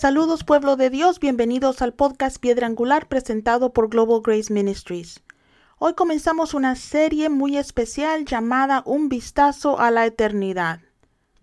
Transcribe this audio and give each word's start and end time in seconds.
Saludos 0.00 0.44
pueblo 0.44 0.76
de 0.76 0.88
Dios, 0.88 1.20
bienvenidos 1.20 1.82
al 1.82 1.92
podcast 1.92 2.38
Piedra 2.38 2.66
Angular 2.66 3.06
presentado 3.08 3.74
por 3.74 3.90
Global 3.90 4.22
Grace 4.24 4.50
Ministries. 4.50 5.22
Hoy 5.78 5.92
comenzamos 5.92 6.54
una 6.54 6.74
serie 6.76 7.28
muy 7.28 7.58
especial 7.58 8.24
llamada 8.24 8.82
Un 8.86 9.10
vistazo 9.10 9.78
a 9.78 9.90
la 9.90 10.06
eternidad. 10.06 10.80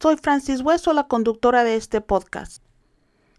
Soy 0.02 0.18
Francis 0.18 0.62
Hueso, 0.62 0.94
la 0.94 1.08
conductora 1.08 1.64
de 1.64 1.76
este 1.76 2.02
podcast. 2.02 2.67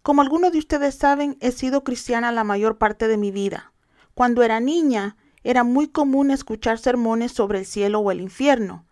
Como 0.08 0.22
algunos 0.22 0.52
de 0.52 0.58
ustedes 0.58 0.94
saben, 0.94 1.36
he 1.40 1.52
sido 1.52 1.84
cristiana 1.84 2.32
la 2.32 2.42
mayor 2.42 2.78
parte 2.78 3.08
de 3.08 3.18
mi 3.18 3.30
vida. 3.30 3.74
Cuando 4.14 4.42
era 4.42 4.58
niña, 4.58 5.18
era 5.44 5.64
muy 5.64 5.86
común 5.86 6.30
escuchar 6.30 6.78
sermones 6.78 7.32
sobre 7.32 7.58
el 7.58 7.66
cielo 7.66 7.98
o 7.98 8.10
el 8.10 8.22
infierno. 8.22 8.86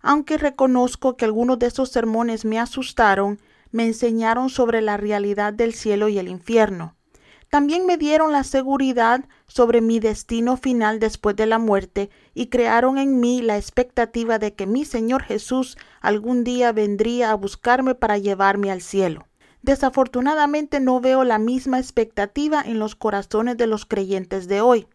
Aunque 0.00 0.38
reconozco 0.38 1.16
que 1.16 1.24
algunos 1.24 1.60
de 1.60 1.66
esos 1.66 1.90
sermones 1.90 2.44
me 2.44 2.58
asustaron, 2.58 3.38
me 3.70 3.86
enseñaron 3.86 4.50
sobre 4.50 4.82
la 4.82 4.96
realidad 4.96 5.52
del 5.52 5.72
cielo 5.72 6.08
y 6.08 6.18
el 6.18 6.26
infierno. 6.26 6.96
También 7.48 7.86
me 7.86 7.96
dieron 7.96 8.32
la 8.32 8.42
seguridad 8.42 9.24
sobre 9.46 9.80
mi 9.80 10.00
destino 10.00 10.56
final 10.56 10.98
después 10.98 11.36
de 11.36 11.46
la 11.46 11.60
muerte 11.60 12.10
y 12.34 12.48
crearon 12.48 12.98
en 12.98 13.20
mí 13.20 13.40
la 13.40 13.56
expectativa 13.56 14.40
de 14.40 14.54
que 14.54 14.66
mi 14.66 14.84
Señor 14.84 15.22
Jesús 15.22 15.78
algún 16.00 16.42
día 16.42 16.72
vendría 16.72 17.30
a 17.30 17.36
buscarme 17.36 17.94
para 17.94 18.18
llevarme 18.18 18.72
al 18.72 18.80
cielo. 18.80 19.28
Desafortunadamente 19.66 20.78
no 20.78 21.00
veo 21.00 21.24
la 21.24 21.40
misma 21.40 21.80
expectativa 21.80 22.62
en 22.64 22.78
los 22.78 22.94
corazones 22.94 23.56
de 23.56 23.66
los 23.66 23.84
creyentes 23.84 24.46
de 24.46 24.60
hoy. 24.60 24.86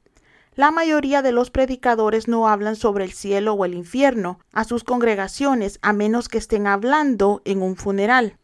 La 0.56 0.72
mayoría 0.72 1.22
de 1.22 1.34
los 1.34 1.52
predicadores 1.52 2.30
no 2.30 2.48
hablan 2.48 2.78
sobre 2.78 3.04
el 3.04 3.12
cielo 3.12 3.52
o 3.52 3.66
el 3.66 3.74
infierno 3.74 4.40
a 4.54 4.64
sus 4.64 4.86
congregaciones 4.86 5.78
a 5.82 5.92
menos 5.92 6.30
que 6.30 6.38
estén 6.38 6.68
hablando 6.68 7.42
en 7.44 7.62
un 7.62 7.76
funeral. 7.76 8.38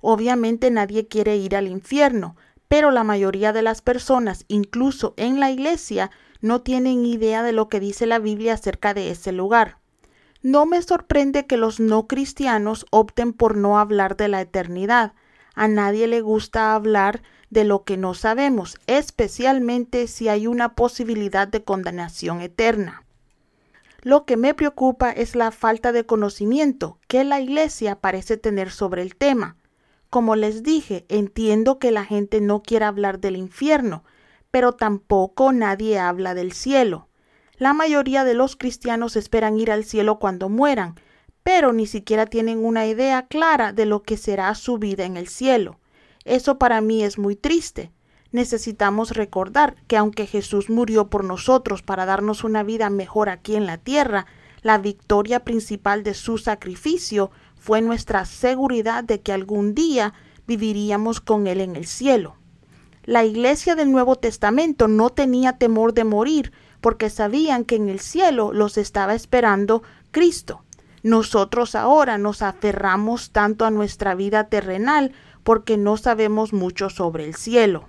Obviamente 0.00 0.70
nadie 0.70 1.06
quiere 1.06 1.36
ir 1.36 1.54
al 1.54 1.68
infierno, 1.68 2.34
pero 2.68 2.90
la 2.90 3.04
mayoría 3.04 3.52
de 3.52 3.60
las 3.60 3.82
personas, 3.82 4.46
incluso 4.48 5.12
en 5.18 5.38
la 5.38 5.50
iglesia, 5.50 6.10
no 6.40 6.62
tienen 6.62 7.04
idea 7.04 7.42
de 7.42 7.52
lo 7.52 7.68
que 7.68 7.78
dice 7.78 8.06
la 8.06 8.18
Biblia 8.18 8.54
acerca 8.54 8.94
de 8.94 9.10
ese 9.10 9.32
lugar. 9.32 9.76
No 10.40 10.64
me 10.64 10.80
sorprende 10.80 11.46
que 11.46 11.58
los 11.58 11.78
no 11.78 12.08
cristianos 12.08 12.86
opten 12.90 13.34
por 13.34 13.54
no 13.54 13.78
hablar 13.78 14.16
de 14.16 14.28
la 14.28 14.40
eternidad. 14.40 15.12
A 15.54 15.68
nadie 15.68 16.06
le 16.06 16.20
gusta 16.20 16.74
hablar 16.74 17.22
de 17.50 17.64
lo 17.64 17.84
que 17.84 17.96
no 17.96 18.14
sabemos, 18.14 18.78
especialmente 18.86 20.06
si 20.06 20.28
hay 20.28 20.46
una 20.46 20.74
posibilidad 20.74 21.46
de 21.46 21.64
condenación 21.64 22.40
eterna. 22.40 23.04
Lo 24.00 24.24
que 24.24 24.36
me 24.36 24.54
preocupa 24.54 25.10
es 25.10 25.36
la 25.36 25.50
falta 25.50 25.92
de 25.92 26.06
conocimiento 26.06 26.98
que 27.08 27.24
la 27.24 27.40
Iglesia 27.40 28.00
parece 28.00 28.36
tener 28.36 28.70
sobre 28.70 29.02
el 29.02 29.14
tema. 29.14 29.56
Como 30.10 30.34
les 30.34 30.62
dije, 30.62 31.04
entiendo 31.08 31.78
que 31.78 31.92
la 31.92 32.04
gente 32.04 32.40
no 32.40 32.62
quiera 32.62 32.88
hablar 32.88 33.20
del 33.20 33.36
infierno, 33.36 34.02
pero 34.50 34.72
tampoco 34.72 35.52
nadie 35.52 35.98
habla 35.98 36.34
del 36.34 36.52
cielo. 36.52 37.08
La 37.58 37.74
mayoría 37.74 38.24
de 38.24 38.34
los 38.34 38.56
cristianos 38.56 39.14
esperan 39.14 39.58
ir 39.58 39.70
al 39.70 39.84
cielo 39.84 40.18
cuando 40.18 40.48
mueran, 40.48 40.96
pero 41.42 41.72
ni 41.72 41.86
siquiera 41.86 42.26
tienen 42.26 42.64
una 42.64 42.86
idea 42.86 43.26
clara 43.26 43.72
de 43.72 43.86
lo 43.86 44.02
que 44.02 44.16
será 44.16 44.54
su 44.54 44.78
vida 44.78 45.04
en 45.04 45.16
el 45.16 45.28
cielo. 45.28 45.78
Eso 46.24 46.58
para 46.58 46.80
mí 46.80 47.02
es 47.02 47.18
muy 47.18 47.36
triste. 47.36 47.90
Necesitamos 48.30 49.10
recordar 49.10 49.76
que 49.86 49.96
aunque 49.96 50.26
Jesús 50.26 50.70
murió 50.70 51.08
por 51.08 51.24
nosotros 51.24 51.82
para 51.82 52.06
darnos 52.06 52.44
una 52.44 52.62
vida 52.62 52.88
mejor 52.90 53.28
aquí 53.28 53.56
en 53.56 53.66
la 53.66 53.76
tierra, 53.78 54.26
la 54.62 54.78
victoria 54.78 55.44
principal 55.44 56.02
de 56.02 56.14
su 56.14 56.38
sacrificio 56.38 57.30
fue 57.56 57.82
nuestra 57.82 58.24
seguridad 58.24 59.04
de 59.04 59.20
que 59.20 59.32
algún 59.32 59.74
día 59.74 60.14
viviríamos 60.46 61.20
con 61.20 61.46
Él 61.46 61.60
en 61.60 61.76
el 61.76 61.86
cielo. 61.86 62.36
La 63.04 63.24
iglesia 63.24 63.74
del 63.74 63.90
Nuevo 63.90 64.16
Testamento 64.16 64.86
no 64.86 65.10
tenía 65.10 65.58
temor 65.58 65.92
de 65.92 66.04
morir 66.04 66.52
porque 66.80 67.10
sabían 67.10 67.64
que 67.64 67.76
en 67.76 67.88
el 67.88 68.00
cielo 68.00 68.52
los 68.52 68.78
estaba 68.78 69.14
esperando 69.14 69.82
Cristo. 70.12 70.62
Nosotros 71.02 71.74
ahora 71.74 72.18
nos 72.18 72.42
aferramos 72.42 73.30
tanto 73.30 73.64
a 73.64 73.70
nuestra 73.70 74.14
vida 74.14 74.48
terrenal 74.48 75.12
porque 75.42 75.76
no 75.76 75.96
sabemos 75.96 76.52
mucho 76.52 76.90
sobre 76.90 77.24
el 77.24 77.34
cielo. 77.34 77.88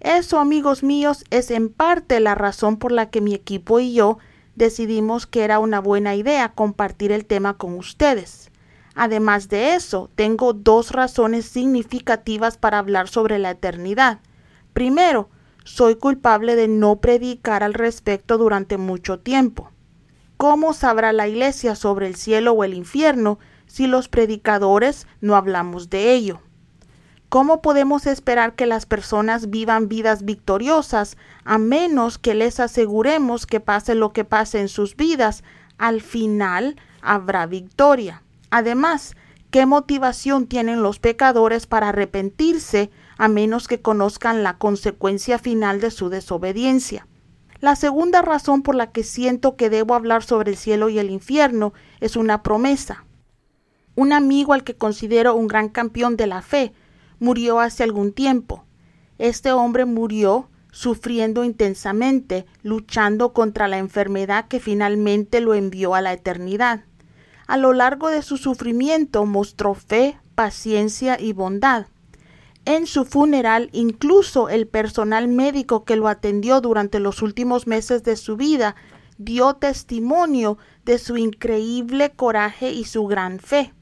Eso, 0.00 0.38
amigos 0.38 0.82
míos, 0.82 1.24
es 1.30 1.50
en 1.50 1.70
parte 1.70 2.20
la 2.20 2.34
razón 2.34 2.76
por 2.76 2.92
la 2.92 3.10
que 3.10 3.20
mi 3.20 3.34
equipo 3.34 3.80
y 3.80 3.94
yo 3.94 4.18
decidimos 4.54 5.26
que 5.26 5.42
era 5.44 5.58
una 5.58 5.80
buena 5.80 6.14
idea 6.14 6.52
compartir 6.52 7.12
el 7.12 7.26
tema 7.26 7.56
con 7.56 7.74
ustedes. 7.74 8.50
Además 8.94 9.48
de 9.48 9.74
eso, 9.74 10.10
tengo 10.16 10.52
dos 10.52 10.90
razones 10.90 11.46
significativas 11.46 12.58
para 12.58 12.78
hablar 12.78 13.08
sobre 13.08 13.38
la 13.38 13.52
eternidad. 13.52 14.18
Primero, 14.72 15.28
soy 15.64 15.96
culpable 15.96 16.56
de 16.56 16.66
no 16.66 16.96
predicar 16.96 17.62
al 17.62 17.74
respecto 17.74 18.38
durante 18.38 18.76
mucho 18.76 19.20
tiempo. 19.20 19.70
¿Cómo 20.38 20.72
sabrá 20.72 21.12
la 21.12 21.26
Iglesia 21.26 21.74
sobre 21.74 22.06
el 22.06 22.14
cielo 22.14 22.52
o 22.52 22.62
el 22.62 22.72
infierno 22.72 23.40
si 23.66 23.88
los 23.88 24.08
predicadores 24.08 25.08
no 25.20 25.34
hablamos 25.34 25.90
de 25.90 26.12
ello? 26.14 26.40
¿Cómo 27.28 27.60
podemos 27.60 28.06
esperar 28.06 28.54
que 28.54 28.64
las 28.64 28.86
personas 28.86 29.50
vivan 29.50 29.88
vidas 29.88 30.24
victoriosas 30.24 31.16
a 31.44 31.58
menos 31.58 32.18
que 32.18 32.36
les 32.36 32.60
aseguremos 32.60 33.46
que 33.46 33.58
pase 33.58 33.96
lo 33.96 34.12
que 34.12 34.24
pase 34.24 34.60
en 34.60 34.68
sus 34.68 34.94
vidas, 34.94 35.42
al 35.76 36.02
final 36.02 36.76
habrá 37.02 37.46
victoria? 37.46 38.22
Además, 38.50 39.16
¿qué 39.50 39.66
motivación 39.66 40.46
tienen 40.46 40.84
los 40.84 41.00
pecadores 41.00 41.66
para 41.66 41.88
arrepentirse 41.88 42.92
a 43.16 43.26
menos 43.26 43.66
que 43.66 43.82
conozcan 43.82 44.44
la 44.44 44.56
consecuencia 44.56 45.40
final 45.40 45.80
de 45.80 45.90
su 45.90 46.10
desobediencia? 46.10 47.08
La 47.60 47.74
segunda 47.74 48.22
razón 48.22 48.62
por 48.62 48.76
la 48.76 48.92
que 48.92 49.02
siento 49.02 49.56
que 49.56 49.68
debo 49.68 49.94
hablar 49.94 50.22
sobre 50.22 50.52
el 50.52 50.56
cielo 50.56 50.88
y 50.88 50.98
el 50.98 51.10
infierno 51.10 51.72
es 52.00 52.14
una 52.14 52.42
promesa. 52.42 53.04
Un 53.96 54.12
amigo 54.12 54.52
al 54.52 54.62
que 54.62 54.76
considero 54.76 55.34
un 55.34 55.48
gran 55.48 55.68
campeón 55.68 56.16
de 56.16 56.28
la 56.28 56.40
fe 56.40 56.72
murió 57.18 57.58
hace 57.58 57.82
algún 57.82 58.12
tiempo. 58.12 58.64
Este 59.18 59.50
hombre 59.50 59.86
murió 59.86 60.48
sufriendo 60.70 61.42
intensamente, 61.42 62.46
luchando 62.62 63.32
contra 63.32 63.66
la 63.66 63.78
enfermedad 63.78 64.46
que 64.46 64.60
finalmente 64.60 65.40
lo 65.40 65.54
envió 65.54 65.96
a 65.96 66.00
la 66.00 66.12
eternidad. 66.12 66.84
A 67.48 67.56
lo 67.56 67.72
largo 67.72 68.08
de 68.08 68.22
su 68.22 68.36
sufrimiento 68.36 69.26
mostró 69.26 69.74
fe, 69.74 70.16
paciencia 70.36 71.18
y 71.18 71.32
bondad. 71.32 71.86
En 72.68 72.86
su 72.86 73.06
funeral, 73.06 73.70
incluso 73.72 74.50
el 74.50 74.66
personal 74.66 75.26
médico 75.26 75.86
que 75.86 75.96
lo 75.96 76.06
atendió 76.06 76.60
durante 76.60 77.00
los 77.00 77.22
últimos 77.22 77.66
meses 77.66 78.02
de 78.02 78.14
su 78.14 78.36
vida 78.36 78.76
dio 79.16 79.54
testimonio 79.54 80.58
de 80.84 80.98
su 80.98 81.16
increíble 81.16 82.10
coraje 82.10 82.70
y 82.72 82.84
su 82.84 83.06
gran 83.06 83.38
fe. 83.38 83.72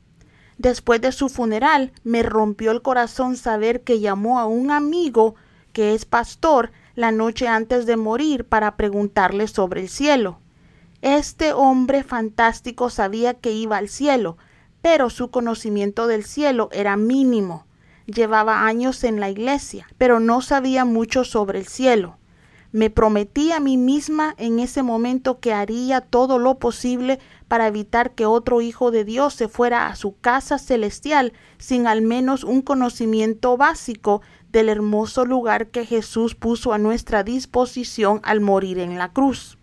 Después 0.57 1.01
de 1.01 1.11
su 1.11 1.29
funeral, 1.29 1.95
me 2.05 2.23
rompió 2.23 2.71
el 2.71 2.81
corazón 2.81 3.37
saber 3.37 3.83
que 3.83 3.99
llamó 3.99 4.39
a 4.39 4.47
un 4.47 4.71
amigo 4.71 5.35
que 5.73 5.93
es 5.93 6.05
pastor 6.05 6.71
la 6.95 7.11
noche 7.11 7.49
antes 7.49 7.87
de 7.87 7.97
morir 7.97 8.45
para 8.45 8.77
preguntarle 8.77 9.49
sobre 9.49 9.81
el 9.81 9.89
cielo. 9.89 10.39
Este 11.03 11.53
hombre 11.53 12.05
fantástico 12.05 12.89
sabía 12.89 13.35
que 13.35 13.51
iba 13.51 13.79
al 13.79 13.89
cielo, 13.89 14.37
pero 14.81 15.11
su 15.11 15.33
conocimiento 15.33 16.07
del 16.07 16.25
cielo 16.25 16.69
era 16.71 16.97
mínimo. 16.97 17.67
Llevaba 18.07 18.67
años 18.67 19.03
en 19.05 19.19
la 19.19 19.31
iglesia, 19.31 19.87
pero 19.99 20.21
no 20.21 20.41
sabía 20.41 20.85
mucho 20.85 21.25
sobre 21.25 21.59
el 21.59 21.67
cielo. 21.67 22.19
Me 22.73 22.91
prometí 22.91 23.53
a 23.53 23.61
mí 23.61 23.77
misma 23.77 24.35
en 24.39 24.59
ese 24.59 24.83
momento 24.83 25.41
que 25.41 25.53
haría 25.53 26.01
todo 26.01 26.39
lo 26.39 26.59
posible 26.59 27.19
para 27.49 27.67
evitar 27.67 28.15
que 28.15 28.27
otro 28.27 28.61
hijo 28.61 28.91
de 28.91 29.05
Dios 29.05 29.35
se 29.35 29.49
fuera 29.49 29.87
a 29.89 29.97
su 29.97 30.17
casa 30.19 30.59
celestial 30.59 31.33
sin 31.59 31.87
al 31.87 32.03
menos 32.03 32.45
un 32.45 32.63
conocimiento 32.63 33.57
básico 33.57 34.21
del 34.51 34.69
hermoso 34.69 35.25
lugar 35.25 35.69
que 35.69 35.87
Jesús 35.87 36.35
puso 36.35 36.73
a 36.73 36.79
nuestra 36.79 37.23
disposición 37.25 38.21
al 38.25 38.41
morir 38.41 38.79
en 38.79 38.99
la 38.99 39.13
cruz. 39.13 39.59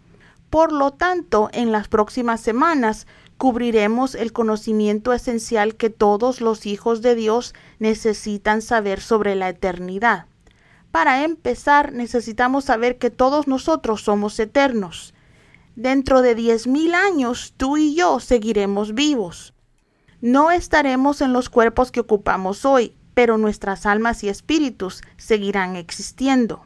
Por 0.49 0.71
lo 0.71 0.91
tanto, 0.91 1.49
en 1.51 1.71
las 1.71 1.87
próximas 1.87 2.41
semanas 2.41 3.07
cubriremos 3.37 4.15
el 4.15 4.31
conocimiento 4.31 5.13
esencial 5.13 5.75
que 5.75 5.89
todos 5.89 6.41
los 6.41 6.65
hijos 6.65 7.01
de 7.01 7.15
Dios 7.15 7.53
necesitan 7.79 8.61
saber 8.61 9.01
sobre 9.01 9.35
la 9.35 9.49
eternidad. 9.49 10.27
Para 10.91 11.23
empezar, 11.23 11.91
necesitamos 11.91 12.65
saber 12.65 12.97
que 12.97 13.09
todos 13.09 13.47
nosotros 13.47 14.01
somos 14.01 14.39
eternos. 14.39 15.13
Dentro 15.75 16.21
de 16.21 16.35
diez 16.35 16.67
mil 16.67 16.93
años, 16.93 17.53
tú 17.57 17.77
y 17.77 17.95
yo 17.95 18.19
seguiremos 18.19 18.93
vivos. 18.93 19.53
No 20.21 20.51
estaremos 20.51 21.21
en 21.21 21.33
los 21.33 21.49
cuerpos 21.49 21.91
que 21.91 21.99
ocupamos 21.99 22.63
hoy, 22.63 22.95
pero 23.13 23.37
nuestras 23.37 23.85
almas 23.85 24.23
y 24.23 24.29
espíritus 24.29 25.01
seguirán 25.17 25.75
existiendo. 25.75 26.65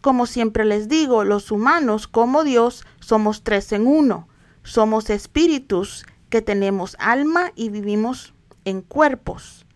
Como 0.00 0.26
siempre 0.26 0.64
les 0.64 0.88
digo, 0.88 1.22
los 1.24 1.52
humanos 1.52 2.08
como 2.08 2.42
Dios 2.42 2.84
somos 2.98 3.44
tres 3.44 3.70
en 3.72 3.86
uno. 3.86 4.28
Somos 4.64 5.10
espíritus 5.10 6.06
que 6.30 6.40
tenemos 6.40 6.96
alma 7.00 7.52
y 7.56 7.68
vivimos 7.68 8.32
en 8.64 8.80
cuerpos. 8.80 9.66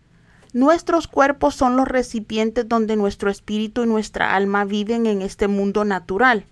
Nuestros 0.53 1.07
cuerpos 1.07 1.55
son 1.55 1.75
los 1.75 1.87
recipientes 1.87 2.67
donde 2.67 2.95
nuestro 2.95 3.29
espíritu 3.29 3.83
y 3.83 3.87
nuestra 3.87 4.33
alma 4.33 4.63
viven 4.63 5.05
en 5.05 5.21
este 5.21 5.49
mundo 5.49 5.83
natural. 5.83 6.45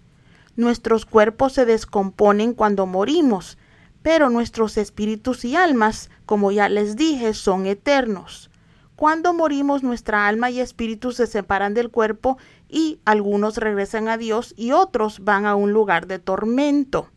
Nuestros 0.58 1.06
cuerpos 1.06 1.54
se 1.54 1.66
descomponen 1.66 2.54
cuando 2.54 2.86
morimos, 2.86 3.58
pero 4.02 4.30
nuestros 4.30 4.78
espíritus 4.78 5.46
y 5.46 5.56
almas, 5.56 6.10
como 6.26 6.52
ya 6.52 6.68
les 6.68 6.98
dije, 6.98 7.34
son 7.34 7.66
eternos. 7.66 8.50
Cuando 8.96 9.34
morimos, 9.34 9.82
nuestra 9.82 10.28
alma 10.28 10.50
y 10.50 10.60
espíritu 10.60 11.12
se 11.14 11.26
separan 11.26 11.74
del 11.74 11.90
cuerpo 11.90 12.38
y 12.70 13.00
algunos 13.06 13.58
regresan 13.58 14.08
a 14.10 14.18
Dios 14.18 14.54
y 14.58 14.72
otros 14.72 15.22
van 15.24 15.46
a 15.46 15.56
un 15.56 15.72
lugar 15.72 16.06
de 16.06 16.20
tormento. 16.20 17.10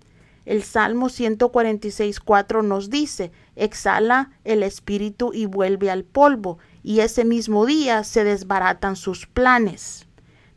El 0.49 0.63
Salmo 0.63 1.11
146.4 1.11 2.65
nos 2.65 2.89
dice, 2.89 3.33
exhala 3.55 4.31
el 4.45 4.63
espíritu 4.63 5.31
y 5.35 5.45
vuelve 5.45 5.91
al 5.91 6.05
polvo, 6.05 6.57
y 6.83 7.01
ese 7.01 7.27
mismo 7.27 7.67
día 7.67 8.03
se 8.03 8.25
desbaratan 8.25 8.97
sus 8.97 9.27
planes. 9.27 10.07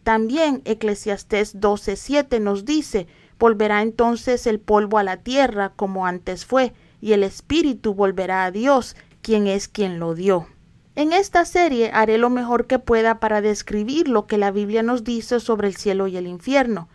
También 0.04 0.62
Eclesiastés 0.64 1.58
12.7 1.60 2.40
nos 2.40 2.64
dice, 2.64 3.08
volverá 3.38 3.82
entonces 3.82 4.48
el 4.48 4.62
polvo 4.62 4.98
a 4.98 5.04
la 5.04 5.18
tierra 5.18 5.74
como 5.76 6.06
antes 6.06 6.46
fue, 6.46 6.72
y 7.02 7.12
el 7.12 7.22
espíritu 7.24 7.94
volverá 7.94 8.46
a 8.46 8.52
Dios, 8.52 8.96
quien 9.22 9.46
es 9.46 9.68
quien 9.68 10.00
lo 10.00 10.16
dio. 10.16 10.48
En 10.96 11.12
esta 11.12 11.44
serie 11.44 11.92
haré 11.94 12.18
lo 12.18 12.30
mejor 12.30 12.66
que 12.66 12.80
pueda 12.80 13.20
para 13.20 13.42
describir 13.42 14.08
lo 14.08 14.26
que 14.26 14.38
la 14.38 14.52
Biblia 14.52 14.84
nos 14.84 15.04
dice 15.04 15.42
sobre 15.42 15.68
el 15.68 15.76
cielo 15.76 16.08
y 16.08 16.16
el 16.16 16.28
infierno. 16.28 16.88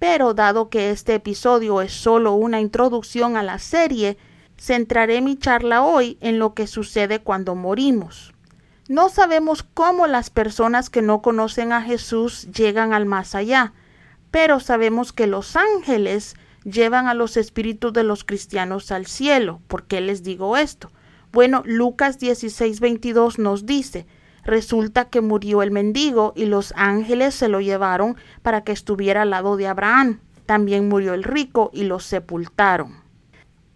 Pero 0.00 0.34
dado 0.34 0.70
que 0.70 0.90
este 0.90 1.14
episodio 1.14 1.82
es 1.82 1.92
solo 1.92 2.32
una 2.32 2.58
introducción 2.58 3.36
a 3.36 3.42
la 3.42 3.58
serie, 3.58 4.16
centraré 4.58 5.20
mi 5.20 5.36
charla 5.36 5.82
hoy 5.82 6.16
en 6.22 6.38
lo 6.38 6.54
que 6.54 6.66
sucede 6.66 7.20
cuando 7.20 7.54
morimos. 7.54 8.32
No 8.88 9.10
sabemos 9.10 9.62
cómo 9.62 10.06
las 10.06 10.30
personas 10.30 10.88
que 10.88 11.02
no 11.02 11.20
conocen 11.20 11.72
a 11.72 11.82
Jesús 11.82 12.48
llegan 12.50 12.94
al 12.94 13.04
más 13.04 13.34
allá, 13.34 13.74
pero 14.30 14.58
sabemos 14.58 15.12
que 15.12 15.26
los 15.26 15.54
ángeles 15.54 16.34
llevan 16.64 17.06
a 17.06 17.14
los 17.14 17.36
espíritus 17.36 17.92
de 17.92 18.02
los 18.02 18.24
cristianos 18.24 18.90
al 18.90 19.04
cielo. 19.06 19.60
¿Por 19.68 19.84
qué 19.84 20.00
les 20.00 20.22
digo 20.22 20.56
esto? 20.56 20.90
Bueno, 21.30 21.62
Lucas 21.66 22.18
16, 22.18 22.80
22 22.80 23.38
nos 23.38 23.66
dice, 23.66 24.06
resulta 24.44 25.06
que 25.06 25.20
murió 25.20 25.62
el 25.62 25.70
mendigo 25.70 26.32
y 26.36 26.46
los 26.46 26.72
ángeles 26.76 27.34
se 27.34 27.48
lo 27.48 27.60
llevaron 27.60 28.16
para 28.42 28.62
que 28.62 28.72
estuviera 28.72 29.22
al 29.22 29.30
lado 29.30 29.56
de 29.56 29.66
Abraham. 29.66 30.20
También 30.46 30.88
murió 30.88 31.14
el 31.14 31.22
rico 31.22 31.70
y 31.72 31.84
lo 31.84 32.00
sepultaron. 32.00 33.00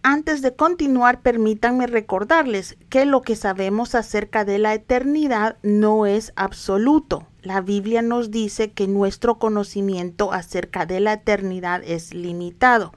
Antes 0.07 0.43
de 0.43 0.55
continuar, 0.55 1.21
permítanme 1.21 1.87
recordarles 1.87 2.77
que 2.89 3.05
lo 3.05 3.23
que 3.23 3.35
sabemos 3.35 3.95
acerca 3.95 4.45
de 4.45 4.59
la 4.59 4.75
eternidad 4.75 5.57
no 5.63 6.05
es 6.05 6.31
absoluto. 6.35 7.25
La 7.41 7.61
Biblia 7.61 8.03
nos 8.03 8.29
dice 8.29 8.71
que 8.71 8.87
nuestro 8.87 9.39
conocimiento 9.39 10.31
acerca 10.31 10.85
de 10.85 10.99
la 10.99 11.13
eternidad 11.13 11.81
es 11.83 12.13
limitado. 12.13 12.93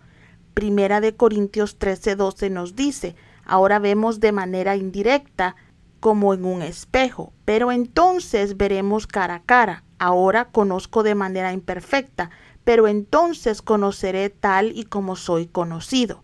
Primera 0.53 1.01
de 1.01 1.17
Corintios 1.17 1.79
13:12 1.79 2.51
nos 2.51 2.77
dice, 2.77 3.17
Ahora 3.49 3.79
vemos 3.79 4.21
de 4.21 4.31
manera 4.33 4.77
indirecta 4.77 5.57
como 6.01 6.35
en 6.35 6.45
un 6.45 6.63
espejo, 6.63 7.33
pero 7.45 7.73
entonces 7.73 8.57
veremos 8.57 9.07
cara 9.07 9.37
a 9.37 9.43
cara. 9.43 9.85
Ahora 9.99 10.47
conozco 10.51 11.03
de 11.03 11.15
manera 11.15 11.53
imperfecta, 11.53 12.31
pero 12.65 12.87
entonces 12.87 13.63
conoceré 13.63 14.31
tal 14.31 14.77
y 14.77 14.85
como 14.85 15.17
soy 15.17 15.47
conocido. 15.47 16.23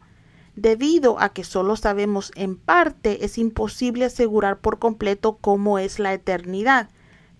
Debido 0.56 1.19
a 1.19 1.31
que 1.31 1.43
solo 1.43 1.75
sabemos 1.75 2.31
en 2.37 2.56
parte, 2.56 3.25
es 3.25 3.38
imposible 3.38 4.05
asegurar 4.05 4.61
por 4.61 4.79
completo 4.79 5.38
cómo 5.41 5.79
es 5.79 5.99
la 5.99 6.12
eternidad, 6.15 6.91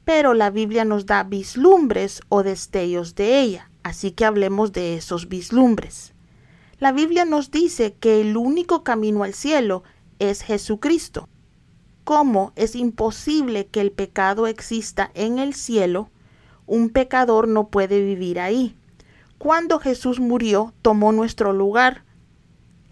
pero 0.05 0.35
la 0.35 0.51
Biblia 0.51 0.85
nos 0.85 1.07
da 1.07 1.23
vislumbres 1.23 2.23
o 2.29 2.43
destellos 2.43 3.15
de 3.15 3.41
ella, 3.41 3.71
así 3.85 4.11
que 4.11 4.25
hablemos 4.25 4.73
de 4.73 4.97
esos 4.97 5.29
vislumbres. 5.29 6.13
La 6.81 6.91
Biblia 6.91 7.25
nos 7.25 7.51
dice 7.53 7.95
que 7.95 8.21
el 8.21 8.37
único 8.37 8.83
camino 8.83 9.23
al 9.23 9.35
cielo 9.35 9.85
es 10.19 10.43
Jesucristo. 10.43 11.29
Como 12.05 12.53
es 12.55 12.77
imposible 12.77 13.67
que 13.67 13.81
el 13.81 13.91
pecado 13.91 14.47
exista 14.47 15.11
en 15.15 15.39
el 15.39 15.55
cielo, 15.55 16.11
un 16.67 16.91
pecador 16.91 17.49
no 17.49 17.69
puede 17.69 18.03
vivir 18.03 18.41
ahí. 18.41 18.77
Cuando 19.39 19.79
Jesús 19.79 20.21
murió, 20.21 20.75
tomó 20.83 21.13
nuestro 21.13 21.53
lugar. 21.53 22.05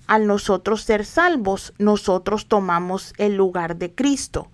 Al 0.07 0.27
nosotros 0.27 0.83
ser 0.83 1.05
salvos, 1.05 1.75
nosotros 1.79 2.47
tomamos 2.49 3.13
el 3.19 3.37
lugar 3.37 3.77
de 3.77 3.95
Cristo. 3.95 4.51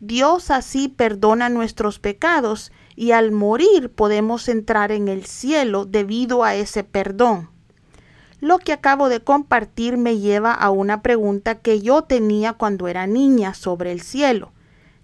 Dios 0.00 0.50
así 0.50 0.88
perdona 0.88 1.48
nuestros 1.48 1.98
pecados 1.98 2.72
y 2.94 3.12
al 3.12 3.32
morir 3.32 3.90
podemos 3.90 4.48
entrar 4.48 4.92
en 4.92 5.08
el 5.08 5.24
cielo 5.24 5.86
debido 5.86 6.44
a 6.44 6.54
ese 6.54 6.84
perdón. 6.84 7.53
Lo 8.44 8.58
que 8.58 8.74
acabo 8.74 9.08
de 9.08 9.20
compartir 9.20 9.96
me 9.96 10.18
lleva 10.18 10.52
a 10.52 10.68
una 10.68 11.00
pregunta 11.00 11.54
que 11.54 11.80
yo 11.80 12.02
tenía 12.02 12.52
cuando 12.52 12.88
era 12.88 13.06
niña 13.06 13.54
sobre 13.54 13.90
el 13.90 14.02
cielo. 14.02 14.52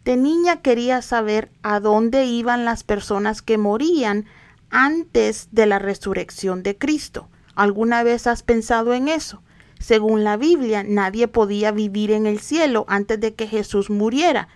De 0.05 0.19
niña 0.19 0.61
quería 0.61 1.01
saber 1.01 1.51
a 1.63 1.81
dónde 1.81 2.27
iban 2.27 2.67
las 2.67 2.85
personas 2.85 3.41
que 3.41 3.57
morían 3.57 4.27
antes 4.69 5.49
de 5.53 5.65
la 5.65 5.79
resurrección 5.79 6.63
de 6.63 6.77
Cristo. 6.77 7.31
¿Alguna 7.55 8.03
vez 8.03 8.27
has 8.27 8.43
pensado 8.43 8.93
en 8.93 9.09
eso? 9.09 9.41
Según 9.79 10.23
la 10.23 10.37
Biblia, 10.37 10.85
nadie 10.87 11.27
podía 11.27 11.73
vivir 11.73 12.11
en 12.11 12.27
el 12.27 12.41
cielo 12.41 12.85
antes 12.89 13.19
de 13.21 13.33
que 13.33 13.47
Jesús 13.47 13.89
muriera, 13.89 14.49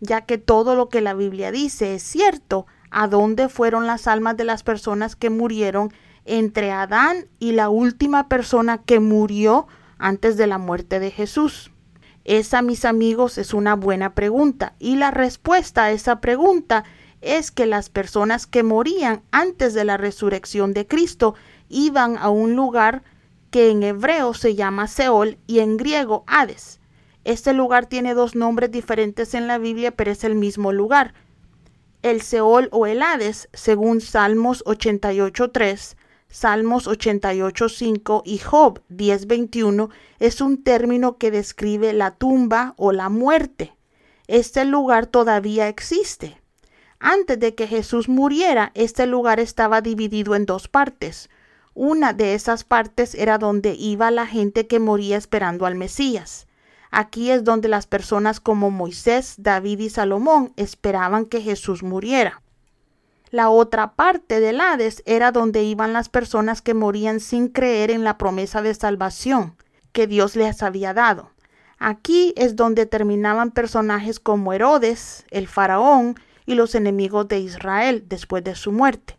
ya 0.00 0.20
que 0.26 0.36
todo 0.36 0.74
lo 0.74 0.90
que 0.90 1.00
la 1.00 1.14
Biblia 1.14 1.50
dice 1.50 1.94
es 1.94 2.02
cierto. 2.02 2.66
¿A 2.98 3.08
dónde 3.08 3.50
fueron 3.50 3.86
las 3.86 4.06
almas 4.06 4.38
de 4.38 4.44
las 4.44 4.62
personas 4.62 5.16
que 5.16 5.28
murieron 5.28 5.92
entre 6.24 6.70
Adán 6.70 7.26
y 7.38 7.52
la 7.52 7.68
última 7.68 8.26
persona 8.26 8.78
que 8.78 9.00
murió 9.00 9.66
antes 9.98 10.38
de 10.38 10.46
la 10.46 10.56
muerte 10.56 10.98
de 10.98 11.10
Jesús? 11.10 11.70
Esa, 12.24 12.62
mis 12.62 12.86
amigos, 12.86 13.36
es 13.36 13.52
una 13.52 13.76
buena 13.76 14.14
pregunta 14.14 14.76
y 14.78 14.96
la 14.96 15.10
respuesta 15.10 15.84
a 15.84 15.90
esa 15.90 16.22
pregunta 16.22 16.84
es 17.20 17.50
que 17.50 17.66
las 17.66 17.90
personas 17.90 18.46
que 18.46 18.62
morían 18.62 19.20
antes 19.30 19.74
de 19.74 19.84
la 19.84 19.98
resurrección 19.98 20.72
de 20.72 20.86
Cristo 20.86 21.34
iban 21.68 22.16
a 22.16 22.30
un 22.30 22.56
lugar 22.56 23.02
que 23.50 23.70
en 23.70 23.82
hebreo 23.82 24.32
se 24.32 24.54
llama 24.54 24.88
Seol 24.88 25.36
y 25.46 25.58
en 25.58 25.76
griego 25.76 26.24
Hades. 26.26 26.80
Este 27.24 27.52
lugar 27.52 27.84
tiene 27.84 28.14
dos 28.14 28.34
nombres 28.34 28.70
diferentes 28.70 29.34
en 29.34 29.48
la 29.48 29.58
Biblia, 29.58 29.90
pero 29.90 30.12
es 30.12 30.24
el 30.24 30.34
mismo 30.34 30.72
lugar. 30.72 31.12
El 32.02 32.20
Seol 32.20 32.68
o 32.72 32.86
el 32.86 33.02
Hades, 33.02 33.48
según 33.52 34.00
Salmos 34.00 34.64
88.3, 34.64 35.96
Salmos 36.28 36.86
88.5 36.86 38.22
y 38.24 38.38
Job 38.38 38.82
10.21 38.90 39.88
es 40.18 40.40
un 40.40 40.62
término 40.62 41.16
que 41.18 41.30
describe 41.30 41.92
la 41.92 42.10
tumba 42.10 42.74
o 42.76 42.92
la 42.92 43.08
muerte. 43.08 43.76
Este 44.26 44.64
lugar 44.64 45.06
todavía 45.06 45.68
existe. 45.68 46.40
Antes 46.98 47.38
de 47.38 47.54
que 47.54 47.66
Jesús 47.66 48.08
muriera, 48.08 48.72
este 48.74 49.06
lugar 49.06 49.38
estaba 49.38 49.80
dividido 49.80 50.34
en 50.34 50.46
dos 50.46 50.68
partes. 50.68 51.30
Una 51.74 52.12
de 52.12 52.34
esas 52.34 52.64
partes 52.64 53.14
era 53.14 53.38
donde 53.38 53.74
iba 53.74 54.10
la 54.10 54.26
gente 54.26 54.66
que 54.66 54.80
moría 54.80 55.16
esperando 55.16 55.66
al 55.66 55.74
Mesías. 55.74 56.46
Aquí 56.90 57.30
es 57.30 57.44
donde 57.44 57.68
las 57.68 57.86
personas 57.86 58.40
como 58.40 58.70
Moisés, 58.70 59.34
David 59.38 59.80
y 59.80 59.90
Salomón 59.90 60.52
esperaban 60.56 61.26
que 61.26 61.40
Jesús 61.40 61.82
muriera. 61.82 62.42
La 63.30 63.50
otra 63.50 63.94
parte 63.94 64.40
del 64.40 64.60
Hades 64.60 65.02
era 65.04 65.32
donde 65.32 65.62
iban 65.64 65.92
las 65.92 66.08
personas 66.08 66.62
que 66.62 66.74
morían 66.74 67.20
sin 67.20 67.48
creer 67.48 67.90
en 67.90 68.04
la 68.04 68.18
promesa 68.18 68.62
de 68.62 68.72
salvación 68.74 69.56
que 69.92 70.06
Dios 70.06 70.36
les 70.36 70.62
había 70.62 70.94
dado. 70.94 71.30
Aquí 71.78 72.32
es 72.36 72.56
donde 72.56 72.86
terminaban 72.86 73.50
personajes 73.50 74.20
como 74.20 74.52
Herodes, 74.52 75.24
el 75.30 75.48
faraón 75.48 76.14
y 76.46 76.54
los 76.54 76.74
enemigos 76.74 77.28
de 77.28 77.40
Israel 77.40 78.04
después 78.06 78.44
de 78.44 78.54
su 78.54 78.72
muerte. 78.72 79.18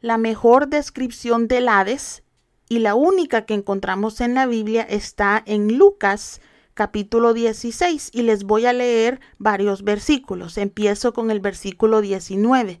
La 0.00 0.18
mejor 0.18 0.68
descripción 0.68 1.48
del 1.48 1.68
Hades 1.68 2.22
y 2.68 2.80
la 2.80 2.94
única 2.94 3.44
que 3.44 3.54
encontramos 3.54 4.20
en 4.20 4.34
la 4.34 4.46
Biblia 4.46 4.82
está 4.82 5.42
en 5.46 5.76
Lucas 5.78 6.40
capítulo 6.78 7.34
16 7.34 8.10
y 8.12 8.22
les 8.22 8.44
voy 8.44 8.64
a 8.66 8.72
leer 8.72 9.18
varios 9.38 9.82
versículos. 9.82 10.56
Empiezo 10.58 11.12
con 11.12 11.32
el 11.32 11.40
versículo 11.40 12.00
19 12.00 12.78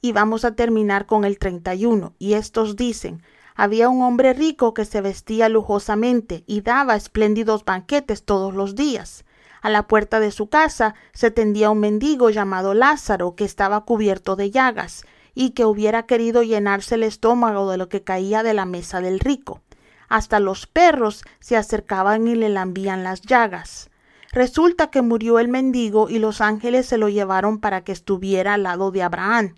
y 0.00 0.12
vamos 0.12 0.44
a 0.44 0.54
terminar 0.54 1.06
con 1.06 1.24
el 1.24 1.36
31. 1.40 2.14
Y 2.20 2.34
estos 2.34 2.76
dicen, 2.76 3.24
había 3.56 3.88
un 3.88 4.02
hombre 4.02 4.34
rico 4.34 4.72
que 4.72 4.84
se 4.84 5.00
vestía 5.00 5.48
lujosamente 5.48 6.44
y 6.46 6.60
daba 6.60 6.94
espléndidos 6.94 7.64
banquetes 7.64 8.22
todos 8.22 8.54
los 8.54 8.76
días. 8.76 9.24
A 9.62 9.68
la 9.68 9.88
puerta 9.88 10.20
de 10.20 10.30
su 10.30 10.48
casa 10.48 10.94
se 11.12 11.32
tendía 11.32 11.70
un 11.70 11.80
mendigo 11.80 12.30
llamado 12.30 12.72
Lázaro, 12.72 13.34
que 13.34 13.44
estaba 13.44 13.84
cubierto 13.84 14.36
de 14.36 14.52
llagas, 14.52 15.04
y 15.34 15.50
que 15.50 15.64
hubiera 15.64 16.06
querido 16.06 16.44
llenarse 16.44 16.94
el 16.94 17.02
estómago 17.02 17.68
de 17.68 17.78
lo 17.78 17.88
que 17.88 18.04
caía 18.04 18.44
de 18.44 18.54
la 18.54 18.64
mesa 18.64 19.00
del 19.00 19.18
rico. 19.18 19.60
Hasta 20.08 20.40
los 20.40 20.66
perros 20.66 21.24
se 21.40 21.56
acercaban 21.56 22.26
y 22.28 22.34
le 22.34 22.48
lambían 22.48 23.04
las 23.04 23.22
llagas. 23.22 23.90
Resulta 24.32 24.90
que 24.90 25.02
murió 25.02 25.38
el 25.38 25.48
mendigo 25.48 26.08
y 26.08 26.18
los 26.18 26.40
ángeles 26.40 26.86
se 26.86 26.98
lo 26.98 27.08
llevaron 27.08 27.58
para 27.58 27.82
que 27.82 27.92
estuviera 27.92 28.54
al 28.54 28.62
lado 28.62 28.90
de 28.90 29.02
Abraham. 29.02 29.54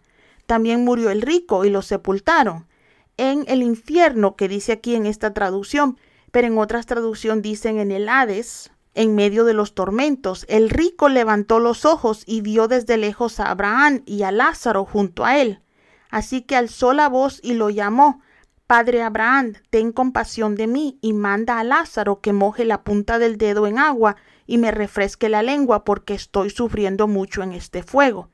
También 0.47 0.85
murió 0.85 1.11
el 1.11 1.23
rico 1.23 1.64
y 1.64 1.71
lo 1.71 1.83
sepultaron. 1.83 2.66
En 3.16 3.45
el 3.49 3.62
infierno, 3.62 4.37
que 4.37 4.49
dice 4.49 4.73
aquí 4.73 4.95
en 4.95 5.07
esta 5.07 5.33
traducción, 5.35 5.99
pero 6.30 6.47
en 6.47 6.59
otras 6.59 6.87
traducciones 6.87 7.42
dicen 7.42 7.78
en 7.78 7.90
el 7.90 8.09
Hades, 8.09 8.71
en 8.95 9.14
medio 9.14 9.45
de 9.45 9.54
los 9.54 9.75
tormentos, 9.75 10.47
el 10.49 10.71
rico 10.71 11.09
levantó 11.09 11.61
los 11.61 11.85
ojos 11.85 12.25
y 12.26 12.40
vio 12.40 12.66
desde 12.66 12.97
lejos 12.97 13.38
a 13.38 13.50
Abraham 13.50 14.02
y 14.04 14.23
a 14.23 14.33
Lázaro 14.33 14.85
junto 14.85 15.25
a 15.25 15.38
él. 15.38 15.61
Así 16.11 16.42
que 16.42 16.57
alzó 16.57 16.92
la 16.92 17.09
voz 17.09 17.40
y 17.42 17.54
lo 17.54 17.71
llamó. 17.71 18.21
Padre 18.70 19.02
Abraham, 19.02 19.54
ten 19.70 19.90
compasión 19.90 20.54
de 20.54 20.68
mí 20.68 20.96
y 21.02 21.12
manda 21.12 21.58
a 21.58 21.64
Lázaro 21.64 22.20
que 22.20 22.32
moje 22.32 22.64
la 22.64 22.84
punta 22.84 23.18
del 23.18 23.36
dedo 23.36 23.66
en 23.66 23.80
agua 23.80 24.14
y 24.46 24.58
me 24.58 24.70
refresque 24.70 25.28
la 25.28 25.42
lengua 25.42 25.82
porque 25.84 26.14
estoy 26.14 26.50
sufriendo 26.50 27.08
mucho 27.08 27.42
en 27.42 27.50
este 27.50 27.82
fuego. 27.82 28.28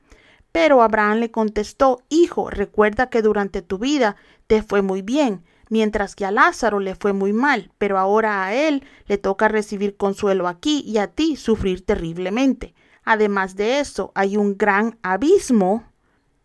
Pero 0.51 0.83
Abraham 0.83 1.17
le 1.17 1.31
contestó, 1.31 2.03
Hijo, 2.09 2.51
recuerda 2.51 3.09
que 3.09 3.23
durante 3.23 3.63
tu 3.63 3.79
vida 3.79 4.15
te 4.45 4.61
fue 4.61 4.83
muy 4.83 5.01
bien, 5.01 5.43
mientras 5.69 6.15
que 6.15 6.23
a 6.23 6.29
Lázaro 6.29 6.79
le 6.79 6.93
fue 6.93 7.13
muy 7.13 7.33
mal, 7.33 7.71
pero 7.79 7.97
ahora 7.97 8.45
a 8.45 8.53
él 8.53 8.83
le 9.07 9.17
toca 9.17 9.47
recibir 9.47 9.97
consuelo 9.97 10.47
aquí 10.47 10.83
y 10.85 10.99
a 10.99 11.07
ti 11.07 11.35
sufrir 11.35 11.83
terriblemente. 11.83 12.75
Además 13.03 13.55
de 13.55 13.79
eso, 13.79 14.11
hay 14.13 14.37
un 14.37 14.55
gran 14.55 14.99
abismo 15.01 15.91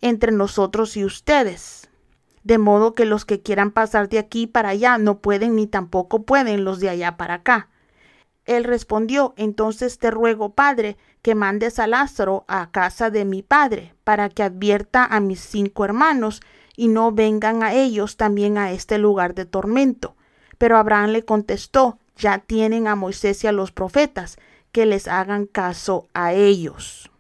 entre 0.01 0.33
nosotros 0.33 0.97
y 0.97 1.05
ustedes. 1.05 1.92
De 2.45 2.59
modo 2.59 2.95
que 2.95 3.05
los 3.05 3.25
que 3.25 3.41
quieran 3.41 3.71
pasar 3.71 4.09
de 4.09 4.19
aquí 4.19 4.47
para 4.47 4.71
allá 4.71 4.99
no 4.99 5.19
pueden 5.19 5.57
ni 5.57 5.67
tampoco 5.67 6.23
pueden 6.25 6.65
los 6.65 6.81
de 6.81 6.89
allá 6.89 7.17
para 7.17 7.35
acá. 7.35 7.69
Él 8.45 8.65
respondió, 8.65 9.35
entonces 9.37 9.99
te 9.99 10.11
ruego, 10.11 10.51
Padre, 10.51 10.97
que 11.23 11.37
mandes 11.37 11.79
a 11.79 11.87
Lázaro 11.87 12.45
a 12.49 12.71
casa 12.73 13.11
de 13.11 13.25
mi 13.25 13.43
Padre, 13.43 13.95
para 14.03 14.29
que 14.29 14.43
advierta 14.43 15.05
a 15.05 15.21
mis 15.21 15.41
cinco 15.41 15.85
hermanos, 15.85 16.41
y 16.77 16.89
no 16.89 17.13
vengan 17.13 17.63
a 17.63 17.75
ellos 17.75 18.17
también 18.17 18.59
a 18.59 18.73
este 18.73 18.99
lugar 18.99 19.35
de 19.35 19.45
tormento. 19.45 20.17
Pero 20.59 20.77
Abraham 20.77 21.11
le 21.11 21.25
contestó, 21.25 21.99
ya 22.17 22.39
tienen 22.39 22.89
a 22.89 22.97
Moisés 22.97 23.45
y 23.45 23.47
a 23.47 23.53
los 23.53 23.71
profetas, 23.71 24.39
que 24.73 24.87
les 24.87 25.07
hagan 25.07 25.47
caso 25.47 26.09
a 26.15 26.33
ellos. 26.33 27.12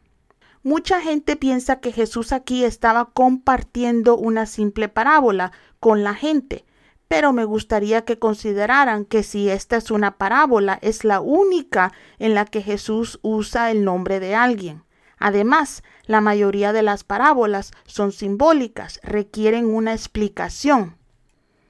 Mucha 0.64 1.00
gente 1.00 1.34
piensa 1.34 1.80
que 1.80 1.90
Jesús 1.90 2.32
aquí 2.32 2.64
estaba 2.64 3.10
compartiendo 3.12 4.16
una 4.16 4.46
simple 4.46 4.88
parábola 4.88 5.50
con 5.80 6.04
la 6.04 6.14
gente, 6.14 6.64
pero 7.08 7.32
me 7.32 7.44
gustaría 7.44 8.04
que 8.04 8.20
consideraran 8.20 9.04
que 9.04 9.24
si 9.24 9.50
esta 9.50 9.76
es 9.76 9.90
una 9.90 10.18
parábola, 10.18 10.78
es 10.80 11.04
la 11.04 11.20
única 11.20 11.92
en 12.20 12.34
la 12.34 12.44
que 12.44 12.62
Jesús 12.62 13.18
usa 13.22 13.72
el 13.72 13.84
nombre 13.84 14.20
de 14.20 14.36
alguien. 14.36 14.84
Además, 15.18 15.82
la 16.06 16.20
mayoría 16.20 16.72
de 16.72 16.82
las 16.82 17.02
parábolas 17.02 17.72
son 17.84 18.12
simbólicas, 18.12 19.00
requieren 19.02 19.66
una 19.66 19.92
explicación. 19.92 20.96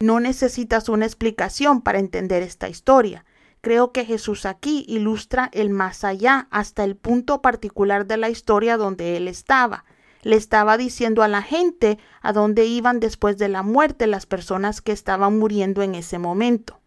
No 0.00 0.20
necesitas 0.20 0.90
una 0.90 1.06
explicación 1.06 1.80
para 1.80 1.98
entender 1.98 2.42
esta 2.42 2.68
historia. 2.68 3.24
Creo 3.62 3.92
que 3.92 4.04
Jesús 4.04 4.44
aquí 4.44 4.84
ilustra 4.86 5.48
el 5.54 5.70
más 5.70 6.04
allá 6.04 6.48
hasta 6.50 6.84
el 6.84 6.96
punto 6.96 7.40
particular 7.40 8.06
de 8.06 8.18
la 8.18 8.28
historia 8.28 8.76
donde 8.76 9.16
él 9.16 9.26
estaba 9.28 9.84
le 10.22 10.36
estaba 10.36 10.78
diciendo 10.78 11.22
a 11.22 11.28
la 11.28 11.42
gente 11.42 11.98
a 12.22 12.32
dónde 12.32 12.64
iban 12.64 13.00
después 13.00 13.36
de 13.38 13.48
la 13.48 13.62
muerte 13.62 14.06
las 14.06 14.26
personas 14.26 14.80
que 14.80 14.92
estaban 14.92 15.38
muriendo 15.38 15.82
en 15.82 15.94
ese 15.94 16.18
momento. 16.18 16.78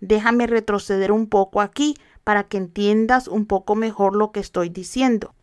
Déjame 0.00 0.46
retroceder 0.46 1.10
un 1.10 1.26
poco 1.26 1.60
aquí 1.60 1.96
para 2.22 2.44
que 2.44 2.58
entiendas 2.58 3.28
un 3.28 3.46
poco 3.46 3.74
mejor 3.74 4.14
lo 4.14 4.30
que 4.30 4.40
estoy 4.40 4.68
diciendo. 4.68 5.34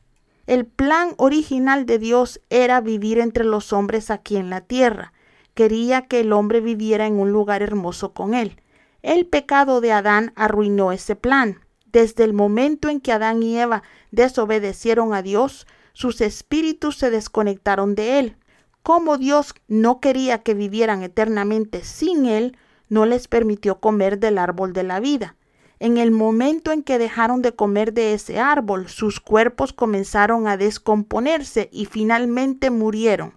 El 0.47 0.65
plan 0.65 1.13
original 1.17 1.85
de 1.85 1.99
Dios 1.99 2.41
era 2.49 2.81
vivir 2.81 3.19
entre 3.19 3.43
los 3.43 3.73
hombres 3.73 4.09
aquí 4.09 4.37
en 4.37 4.49
la 4.49 4.61
tierra. 4.61 5.13
Quería 5.53 6.03
que 6.07 6.21
el 6.21 6.33
hombre 6.33 6.61
viviera 6.61 7.07
en 7.07 7.19
un 7.19 7.31
lugar 7.31 7.61
hermoso 7.61 8.13
con 8.13 8.33
él. 8.33 8.57
El 9.03 9.25
pecado 9.25 9.81
de 9.81 9.91
Adán 9.91 10.31
arruinó 10.37 10.93
ese 10.93 11.17
plan. 11.17 11.59
Desde 11.91 12.23
el 12.23 12.31
momento 12.31 12.87
en 12.87 13.01
que 13.01 13.11
Adán 13.11 13.43
y 13.43 13.59
Eva 13.59 13.83
desobedecieron 14.11 15.13
a 15.13 15.21
Dios, 15.21 15.67
sus 15.91 16.21
espíritus 16.21 16.97
se 16.97 17.11
desconectaron 17.11 17.95
de 17.95 18.19
él. 18.19 18.37
Como 18.81 19.17
Dios 19.17 19.55
no 19.67 19.99
quería 19.99 20.41
que 20.41 20.53
vivieran 20.53 21.03
eternamente 21.03 21.83
sin 21.83 22.25
él, 22.25 22.57
no 22.87 23.05
les 23.05 23.27
permitió 23.27 23.81
comer 23.81 24.19
del 24.19 24.37
árbol 24.37 24.71
de 24.71 24.83
la 24.83 25.01
vida. 25.01 25.35
En 25.79 25.97
el 25.97 26.11
momento 26.11 26.71
en 26.71 26.81
que 26.81 26.97
dejaron 26.97 27.41
de 27.41 27.53
comer 27.53 27.93
de 27.93 28.13
ese 28.13 28.39
árbol, 28.39 28.87
sus 28.87 29.19
cuerpos 29.19 29.73
comenzaron 29.73 30.47
a 30.47 30.55
descomponerse 30.55 31.67
y 31.73 31.87
finalmente 31.87 32.69
murieron. 32.69 33.33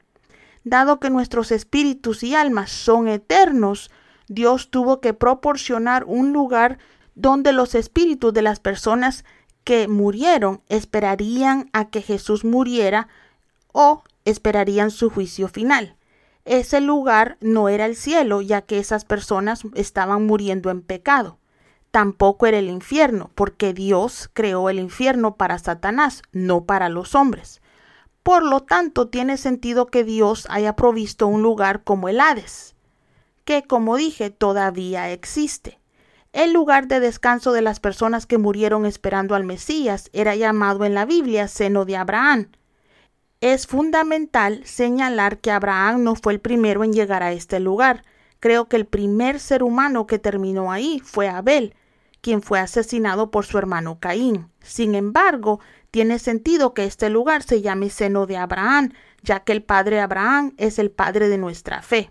Dado 0.62 1.00
que 1.00 1.10
nuestros 1.10 1.50
espíritus 1.50 2.22
y 2.22 2.36
almas 2.36 2.70
son 2.70 3.08
eternos, 3.08 3.90
Dios 4.28 4.70
tuvo 4.70 5.00
que 5.00 5.14
proporcionar 5.14 6.04
un 6.04 6.32
lugar 6.32 6.78
donde 7.14 7.52
los 7.52 7.74
espíritus 7.74 8.32
de 8.32 8.42
las 8.42 8.60
personas 8.60 9.24
que 9.64 9.88
murieron 9.88 10.62
esperarían 10.68 11.68
a 11.72 11.88
que 11.88 12.00
Jesús 12.00 12.44
muriera 12.44 13.08
o 13.72 14.04
esperarían 14.24 14.90
su 14.90 15.10
juicio 15.10 15.48
final. 15.48 15.96
Ese 16.44 16.80
lugar 16.80 17.36
no 17.40 17.68
era 17.68 17.86
el 17.86 17.96
cielo, 17.96 18.40
ya 18.42 18.62
que 18.62 18.78
esas 18.78 19.04
personas 19.04 19.62
estaban 19.74 20.26
muriendo 20.26 20.70
en 20.70 20.82
pecado. 20.82 21.38
Tampoco 21.90 22.46
era 22.46 22.58
el 22.58 22.68
infierno, 22.68 23.30
porque 23.34 23.74
Dios 23.74 24.30
creó 24.32 24.70
el 24.70 24.78
infierno 24.78 25.34
para 25.34 25.58
Satanás, 25.58 26.22
no 26.30 26.64
para 26.64 26.88
los 26.88 27.16
hombres. 27.16 27.60
Por 28.22 28.44
lo 28.44 28.60
tanto, 28.60 29.08
tiene 29.08 29.38
sentido 29.38 29.86
que 29.86 30.04
Dios 30.04 30.46
haya 30.48 30.76
provisto 30.76 31.26
un 31.26 31.42
lugar 31.42 31.82
como 31.82 32.08
el 32.08 32.20
Hades, 32.20 32.75
que, 33.46 33.62
como 33.62 33.96
dije, 33.96 34.28
todavía 34.28 35.10
existe. 35.10 35.80
El 36.34 36.52
lugar 36.52 36.88
de 36.88 37.00
descanso 37.00 37.52
de 37.52 37.62
las 37.62 37.80
personas 37.80 38.26
que 38.26 38.36
murieron 38.36 38.84
esperando 38.84 39.34
al 39.34 39.44
Mesías 39.44 40.10
era 40.12 40.34
llamado 40.34 40.84
en 40.84 40.92
la 40.92 41.06
Biblia 41.06 41.48
seno 41.48 41.86
de 41.86 41.96
Abraham. 41.96 42.50
Es 43.40 43.66
fundamental 43.66 44.60
señalar 44.64 45.38
que 45.38 45.52
Abraham 45.52 46.02
no 46.02 46.16
fue 46.16 46.34
el 46.34 46.40
primero 46.40 46.84
en 46.84 46.92
llegar 46.92 47.22
a 47.22 47.32
este 47.32 47.60
lugar. 47.60 48.04
Creo 48.40 48.68
que 48.68 48.76
el 48.76 48.84
primer 48.84 49.40
ser 49.40 49.62
humano 49.62 50.06
que 50.06 50.18
terminó 50.18 50.72
ahí 50.72 51.00
fue 51.02 51.28
Abel, 51.28 51.74
quien 52.20 52.42
fue 52.42 52.58
asesinado 52.58 53.30
por 53.30 53.46
su 53.46 53.58
hermano 53.58 53.98
Caín. 54.00 54.50
Sin 54.60 54.94
embargo, 54.94 55.60
tiene 55.92 56.18
sentido 56.18 56.74
que 56.74 56.84
este 56.84 57.10
lugar 57.10 57.44
se 57.44 57.62
llame 57.62 57.90
seno 57.90 58.26
de 58.26 58.36
Abraham, 58.36 58.92
ya 59.22 59.40
que 59.40 59.52
el 59.52 59.62
padre 59.62 60.00
Abraham 60.00 60.52
es 60.58 60.78
el 60.80 60.90
padre 60.90 61.28
de 61.28 61.38
nuestra 61.38 61.80
fe. 61.80 62.10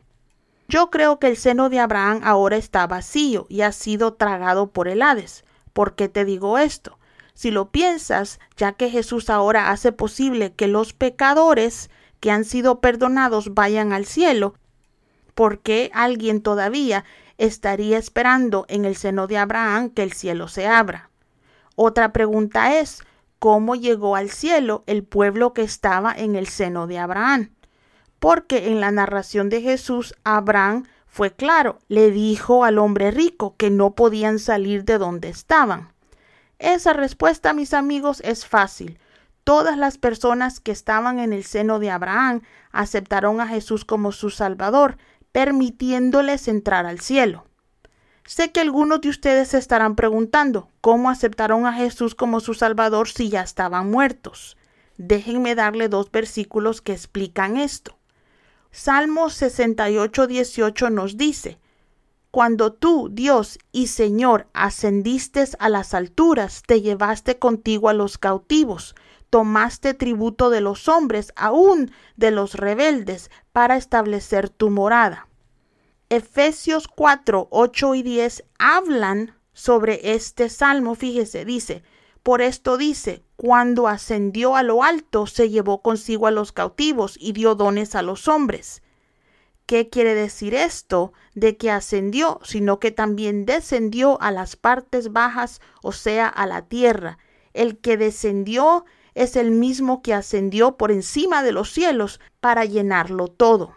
Yo 0.68 0.90
creo 0.90 1.20
que 1.20 1.28
el 1.28 1.38
seno 1.38 1.70
de 1.70 1.80
Abraham 1.80 2.22
ahora 2.24 2.58
está 2.58 2.88
vacío 2.88 3.46
y 3.50 3.62
ha 3.62 3.72
sido 3.72 4.14
tragado 4.14 4.72
por 4.72 4.88
el 4.88 5.02
Hades. 5.02 5.46
¿Por 5.74 5.96
qué 5.96 6.10
te 6.10 6.26
digo 6.26 6.58
esto? 6.58 6.98
Si 7.36 7.52
lo 7.52 7.70
piensas, 7.70 8.40
ya 8.58 8.72
que 8.72 8.90
Jesús 8.90 9.30
ahora 9.30 9.70
hace 9.70 9.92
posible 9.92 10.54
que 10.54 10.68
los 10.68 10.94
pecadores 10.94 11.90
que 12.20 12.32
han 12.32 12.46
sido 12.46 12.80
perdonados 12.80 13.54
vayan 13.54 13.94
al 13.94 14.06
cielo, 14.06 14.56
¿por 15.36 15.60
qué 15.60 15.92
alguien 15.94 16.42
todavía 16.42 17.04
estaría 17.38 17.98
esperando 17.98 18.66
en 18.68 18.86
el 18.86 18.96
seno 18.96 19.28
de 19.28 19.38
Abraham 19.38 19.90
que 19.90 20.02
el 20.02 20.14
cielo 20.14 20.48
se 20.48 20.66
abra? 20.66 21.12
Otra 21.76 22.14
pregunta 22.14 22.80
es, 22.80 23.04
¿cómo 23.38 23.76
llegó 23.76 24.16
al 24.16 24.30
cielo 24.32 24.84
el 24.88 25.04
pueblo 25.04 25.54
que 25.54 25.62
estaba 25.62 26.14
en 26.14 26.36
el 26.36 26.48
seno 26.48 26.88
de 26.88 26.98
Abraham? 27.00 27.52
Porque 28.20 28.70
en 28.70 28.80
la 28.80 28.92
narración 28.92 29.50
de 29.50 29.62
Jesús 29.62 30.16
Abraham 30.24 30.86
fue 31.06 31.32
claro, 31.32 31.80
le 31.88 32.12
dijo 32.12 32.66
al 32.66 32.78
hombre 32.78 33.12
rico 33.12 33.56
que 33.58 33.70
no 33.70 33.96
podían 33.96 34.38
salir 34.40 34.84
de 34.84 34.98
donde 34.98 35.30
estaban. 35.30 35.94
Esa 36.60 36.94
respuesta, 36.94 37.54
mis 37.54 37.74
amigos, 37.74 38.22
es 38.26 38.46
fácil. 38.46 39.00
Todas 39.44 39.78
las 39.78 39.98
personas 39.98 40.60
que 40.60 40.72
estaban 40.72 41.20
en 41.20 41.32
el 41.32 41.44
seno 41.44 41.80
de 41.80 41.92
Abraham 41.92 42.42
aceptaron 42.72 43.40
a 43.40 43.48
Jesús 43.48 43.86
como 43.86 44.12
su 44.12 44.30
Salvador, 44.30 44.98
permitiéndoles 45.32 46.48
entrar 46.48 46.86
al 46.86 47.00
cielo. 47.00 47.46
Sé 48.26 48.52
que 48.52 48.60
algunos 48.60 49.02
de 49.02 49.10
ustedes 49.10 49.50
se 49.50 49.60
estarán 49.60 49.96
preguntando 49.96 50.70
cómo 50.82 51.10
aceptaron 51.10 51.68
a 51.68 51.74
Jesús 51.74 52.16
como 52.16 52.40
su 52.40 52.56
Salvador 52.56 53.08
si 53.08 53.30
ya 53.30 53.42
estaban 53.42 53.92
muertos. 53.92 54.58
Déjenme 54.98 55.54
darle 55.54 55.90
dos 55.90 56.12
versículos 56.12 56.82
que 56.82 56.94
explican 56.94 57.58
esto. 57.58 57.98
Salmo 58.77 59.29
68, 59.29 60.27
18 60.27 60.89
nos 60.89 61.15
dice, 61.15 61.60
cuando 62.29 62.74
tú, 62.74 63.08
Dios 63.10 63.58
y 63.72 63.88
Señor, 63.88 64.50
ascendiste 64.51 65.46
a 65.60 65.70
las 65.70 65.94
alturas, 65.94 66.62
te 66.67 66.82
llevaste 66.82 67.39
contigo 67.39 67.88
a 67.88 67.94
los 67.94 68.17
cautivos, 68.17 68.94
tomaste 69.29 69.94
tributo 69.94 70.50
de 70.50 70.60
los 70.60 70.89
hombres, 70.89 71.32
aún 71.38 71.89
de 72.17 72.32
los 72.32 72.55
rebeldes, 72.55 73.32
para 73.53 73.77
establecer 73.77 74.50
tu 74.50 74.70
morada. 74.70 75.29
Efesios 76.10 76.89
4, 76.89 77.48
8 77.51 77.96
y 77.96 78.03
10 78.03 78.44
hablan 78.60 79.39
sobre 79.53 80.13
este 80.13 80.50
salmo. 80.50 80.96
Fíjese, 80.96 81.46
dice, 81.46 81.82
por 82.24 82.41
esto 82.41 82.75
dice, 82.75 83.24
cuando 83.36 83.88
ascendió 83.88 84.56
a 84.56 84.63
lo 84.63 84.84
alto, 84.84 85.27
se 85.27 85.50
llevó 85.50 85.82
consigo 85.82 86.27
a 86.27 86.32
los 86.32 86.51
cautivos 86.51 87.18
y 87.20 87.34
dio 87.34 87.56
dones 87.56 87.96
a 87.96 88.01
los 88.01 88.27
hombres. 88.27 88.82
¿Qué 89.65 89.89
quiere 89.89 90.13
decir 90.13 90.54
esto 90.54 91.12
de 91.34 91.58
que 91.58 91.72
ascendió, 91.72 92.39
sino 92.44 92.80
que 92.80 92.92
también 92.92 93.46
descendió 93.46 94.22
a 94.22 94.32
las 94.32 94.56
partes 94.56 95.12
bajas, 95.12 95.60
o 95.82 95.92
sea, 95.92 96.27
a 96.27 96.46
la 96.46 96.63
tierra? 96.68 97.18
El 97.54 97.77
que 97.80 97.98
descendió 97.98 98.86
es 99.15 99.36
el 99.36 99.51
mismo 99.51 100.01
que 100.01 100.13
ascendió 100.13 100.77
por 100.77 100.92
encima 100.92 101.42
de 101.42 101.51
los 101.51 101.72
cielos 101.72 102.20
para 102.42 102.65
llenarlo 102.65 103.27
todo. 103.27 103.74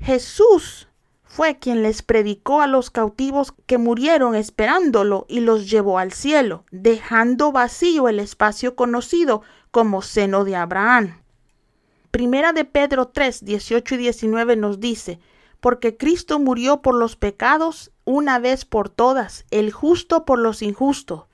Jesús 0.00 0.88
fue 1.34 1.58
quien 1.58 1.82
les 1.82 2.02
predicó 2.02 2.60
a 2.60 2.68
los 2.68 2.90
cautivos 2.90 3.52
que 3.66 3.76
murieron 3.76 4.36
esperándolo 4.36 5.26
y 5.28 5.40
los 5.40 5.68
llevó 5.68 5.98
al 5.98 6.12
cielo, 6.12 6.64
dejando 6.70 7.50
vacío 7.50 8.08
el 8.08 8.20
espacio 8.20 8.76
conocido 8.76 9.42
como 9.72 10.00
seno 10.00 10.44
de 10.44 10.54
Abraham. 10.54 11.22
Primera 12.12 12.52
de 12.52 12.64
Pedro 12.64 13.08
3, 13.08 13.44
18 13.44 13.96
y 13.96 13.98
19 13.98 14.54
nos 14.54 14.78
dice, 14.78 15.18
porque 15.58 15.96
Cristo 15.96 16.38
murió 16.38 16.82
por 16.82 16.94
los 16.94 17.16
pecados 17.16 17.90
una 18.04 18.38
vez 18.38 18.64
por 18.64 18.88
todas, 18.88 19.44
el 19.50 19.72
justo 19.72 20.24
por 20.24 20.38
los 20.38 20.62
injustos, 20.62 21.24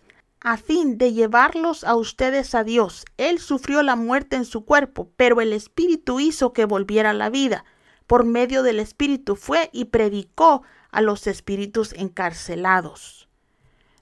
a 0.40 0.57
fin 0.57 0.97
de 0.97 1.12
llevarlos 1.12 1.85
a 1.85 1.95
ustedes 1.95 2.54
a 2.54 2.64
Dios. 2.64 3.04
Él 3.19 3.38
sufrió 3.38 3.83
la 3.83 3.97
muerte 3.97 4.37
en 4.37 4.47
su 4.47 4.64
cuerpo, 4.64 5.11
pero 5.19 5.42
el 5.42 5.52
Espíritu 5.52 6.21
hizo 6.21 6.54
que 6.54 6.64
volviera 6.64 7.11
a 7.11 7.12
la 7.12 7.28
vida. 7.28 7.66
Por 8.11 8.25
medio 8.25 8.64
del 8.64 8.81
Espíritu 8.81 9.37
fue 9.37 9.71
y 9.73 9.85
predicó 9.85 10.64
a 10.90 11.00
los 11.00 11.29
espíritus 11.29 11.93
encarcelados. 11.93 13.29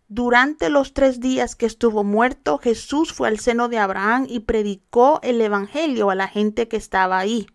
Durante 0.09 0.71
los 0.71 0.95
tres 0.95 1.21
días 1.21 1.55
que 1.55 1.67
estuvo 1.67 2.05
muerto, 2.05 2.57
Jesús 2.57 3.13
fue 3.13 3.29
al 3.29 3.39
seno 3.39 3.69
de 3.69 3.77
Abraham 3.77 4.25
y 4.27 4.41
predicó 4.41 5.21
el 5.23 5.39
Evangelio 5.43 6.09
a 6.09 6.15
la 6.15 6.27
gente 6.27 6.69
que 6.69 6.79
estaba 6.79 7.19
ahí. 7.19 7.49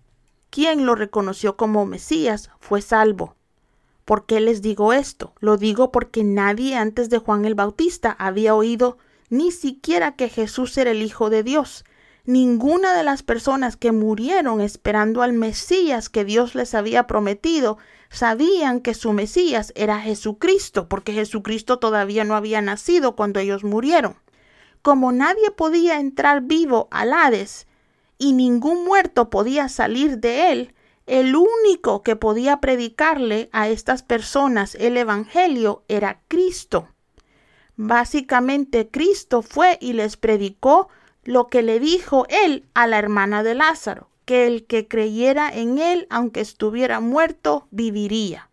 Quien 0.51 0.85
lo 0.85 0.93
reconoció 0.93 1.57
como 1.57 1.87
Mesías 1.87 2.51
fue 2.59 2.83
salvo. 2.83 3.35
¿Por 4.05 4.27
qué 4.27 4.39
les 4.39 4.61
digo 4.61 4.93
esto? 4.93 5.33
Lo 5.39 5.57
digo 5.57 5.91
porque 5.91 6.23
nadie 6.23 6.75
antes 6.75 7.09
de 7.09 7.17
Juan 7.17 7.45
el 7.45 7.55
Bautista 7.55 8.15
había 8.19 8.53
oído 8.53 8.99
ni 9.31 9.51
siquiera 9.51 10.15
que 10.15 10.29
Jesús 10.29 10.77
era 10.77 10.91
el 10.91 11.01
Hijo 11.01 11.31
de 11.31 11.41
Dios. 11.41 11.83
Ninguna 12.25 12.95
de 12.95 13.03
las 13.03 13.21
personas 13.21 13.75
que 13.75 13.91
murieron 13.91 14.61
esperando 14.61 15.23
al 15.23 15.33
Mesías 15.33 16.07
que 16.07 16.23
Dios 16.23 16.55
les 16.55 16.73
había 16.73 17.05
prometido 17.05 17.77
sabían 18.09 18.79
que 18.79 18.93
su 18.93 19.11
Mesías 19.11 19.73
era 19.75 19.99
Jesucristo, 19.99 20.87
porque 20.87 21.11
Jesucristo 21.11 21.79
todavía 21.79 22.23
no 22.23 22.37
había 22.37 22.61
nacido 22.61 23.17
cuando 23.17 23.41
ellos 23.41 23.65
murieron. 23.65 24.15
Como 24.81 25.11
nadie 25.11 25.51
podía 25.51 25.99
entrar 25.99 26.43
vivo 26.43 26.87
al 26.91 27.11
Hades 27.11 27.67
y 28.17 28.31
ningún 28.31 28.85
muerto 28.85 29.29
podía 29.29 29.67
salir 29.67 30.19
de 30.19 30.53
él, 30.53 30.73
el 31.07 31.35
único 31.35 32.03
que 32.03 32.15
podía 32.15 32.61
predicarle 32.61 33.49
a 33.51 33.67
estas 33.67 34.01
personas 34.01 34.75
el 34.75 34.95
Evangelio 34.95 35.83
era 35.89 36.21
Cristo. 36.29 36.87
Básicamente 37.75 38.87
Cristo 38.89 39.41
fue 39.41 39.77
y 39.81 39.91
les 39.91 40.15
predicó 40.15 40.87
lo 41.23 41.47
que 41.47 41.61
le 41.61 41.79
dijo 41.79 42.25
él 42.29 42.65
a 42.73 42.87
la 42.87 42.99
hermana 42.99 43.43
de 43.43 43.55
Lázaro 43.55 44.09
que 44.25 44.47
el 44.47 44.65
que 44.65 44.87
creyera 44.87 45.49
en 45.49 45.79
él, 45.79 46.07
aunque 46.09 46.41
estuviera 46.41 46.99
muerto, 46.99 47.67
viviría. 47.71 48.49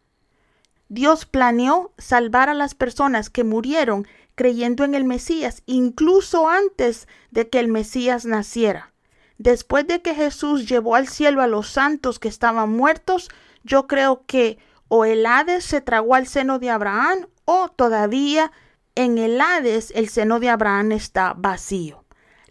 Dios 0.88 1.26
planeó 1.26 1.92
salvar 1.98 2.48
a 2.48 2.54
las 2.54 2.74
personas 2.74 3.30
que 3.30 3.44
murieron 3.44 4.06
creyendo 4.34 4.84
en 4.84 4.94
el 4.94 5.04
Mesías, 5.04 5.62
incluso 5.66 6.48
antes 6.48 7.06
de 7.30 7.48
que 7.48 7.60
el 7.60 7.68
Mesías 7.68 8.24
naciera. 8.24 8.92
Después 9.38 9.86
de 9.86 10.02
que 10.02 10.14
Jesús 10.14 10.68
llevó 10.68 10.96
al 10.96 11.08
cielo 11.08 11.42
a 11.42 11.46
los 11.46 11.68
santos 11.68 12.18
que 12.18 12.28
estaban 12.28 12.70
muertos, 12.70 13.30
yo 13.62 13.86
creo 13.86 14.24
que 14.26 14.58
o 14.88 15.04
el 15.04 15.24
Hades 15.24 15.64
se 15.64 15.80
tragó 15.80 16.16
al 16.16 16.26
seno 16.26 16.58
de 16.58 16.70
Abraham 16.70 17.28
o 17.44 17.68
todavía 17.68 18.50
en 18.96 19.18
el 19.18 19.40
Hades 19.40 19.92
el 19.94 20.08
seno 20.08 20.40
de 20.40 20.50
Abraham 20.50 20.92
está 20.92 21.34
vacío. 21.36 21.99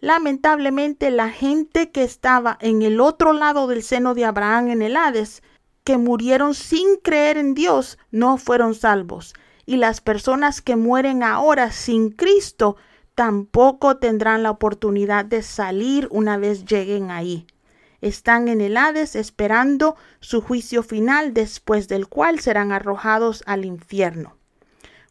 Lamentablemente 0.00 1.10
la 1.10 1.28
gente 1.28 1.90
que 1.90 2.02
estaba 2.02 2.56
en 2.60 2.80
el 2.80 3.00
otro 3.00 3.34
lado 3.34 3.66
del 3.66 3.82
seno 3.82 4.14
de 4.14 4.24
Abraham 4.24 4.68
en 4.68 4.82
el 4.82 4.96
Hades, 4.96 5.42
que 5.84 5.98
murieron 5.98 6.54
sin 6.54 6.96
creer 6.96 7.36
en 7.36 7.52
Dios, 7.52 7.98
no 8.10 8.38
fueron 8.38 8.74
salvos. 8.74 9.34
Y 9.66 9.76
las 9.76 10.00
personas 10.00 10.62
que 10.62 10.76
mueren 10.76 11.22
ahora 11.22 11.70
sin 11.70 12.10
Cristo 12.10 12.76
tampoco 13.14 13.98
tendrán 13.98 14.42
la 14.42 14.50
oportunidad 14.50 15.26
de 15.26 15.42
salir 15.42 16.08
una 16.10 16.38
vez 16.38 16.64
lleguen 16.64 17.10
ahí. 17.10 17.46
Están 18.00 18.48
en 18.48 18.62
el 18.62 18.78
Hades 18.78 19.14
esperando 19.14 19.96
su 20.20 20.40
juicio 20.40 20.82
final 20.82 21.34
después 21.34 21.88
del 21.88 22.08
cual 22.08 22.40
serán 22.40 22.72
arrojados 22.72 23.42
al 23.44 23.66
infierno. 23.66 24.39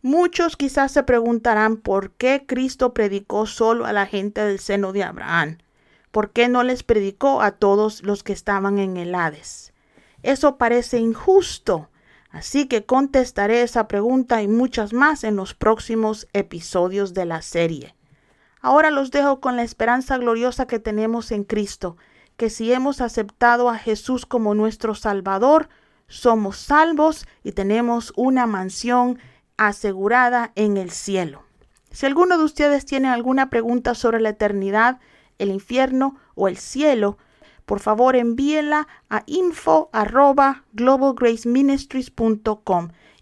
Muchos 0.02 0.56
quizás 0.56 0.94
se 0.94 1.04
preguntarán 1.04 1.76
por 1.76 2.12
qué 2.12 2.46
Cristo 2.48 2.94
predicó 2.94 3.46
solo 3.46 3.86
a 3.86 3.92
la 3.92 4.06
gente 4.06 4.42
del 4.42 4.60
seno 4.60 4.94
de 4.94 5.04
Abraham. 5.04 5.58
¿Por 6.12 6.32
qué 6.32 6.48
no 6.48 6.64
les 6.64 6.84
predicó 6.84 7.42
a 7.42 7.52
todos 7.52 8.02
los 8.04 8.24
que 8.24 8.32
estaban 8.32 8.80
en 8.80 8.96
el 8.96 9.14
Hades? 9.14 9.74
Eso 10.24 10.58
parece 10.58 11.00
injusto. 11.00 11.90
Así 12.32 12.68
que 12.68 12.86
contestaré 12.86 13.62
esa 13.62 13.88
pregunta 13.88 14.42
y 14.42 14.48
muchas 14.48 14.94
más 14.94 15.24
en 15.24 15.36
los 15.36 15.54
próximos 15.54 16.28
episodios 16.32 17.14
de 17.14 17.26
la 17.26 17.42
serie. 17.42 17.96
Ahora 18.62 18.92
los 18.92 19.12
dejo 19.12 19.42
con 19.42 19.56
la 19.56 19.64
esperanza 19.64 20.18
gloriosa 20.18 20.66
que 20.66 20.80
tenemos 20.80 21.32
en 21.32 21.44
Cristo, 21.44 21.98
que 22.38 22.50
si 22.50 22.72
hemos 22.72 23.02
aceptado 23.02 23.70
a 23.70 23.78
Jesús 23.78 24.26
como 24.26 24.54
nuestro 24.54 24.96
Salvador, 24.96 25.70
somos 26.08 26.58
salvos 26.58 27.28
y 27.44 27.52
tenemos 27.52 28.14
una 28.16 28.48
mansión 28.48 29.20
asegurada 29.68 30.52
en 30.56 30.78
el 30.78 30.92
cielo. 30.92 31.44
Si 31.92 32.06
alguno 32.06 32.38
de 32.38 32.44
ustedes 32.44 32.86
tiene 32.86 33.10
alguna 33.10 33.50
pregunta 33.50 33.94
sobre 33.94 34.22
la 34.22 34.30
eternidad, 34.30 35.00
el 35.38 35.50
infierno 35.50 36.16
o 36.36 36.48
el 36.48 36.58
cielo, 36.58 37.18
por 37.66 37.80
favor 37.80 38.16
envíela 38.16 38.88
a 39.10 39.24
info 39.26 39.90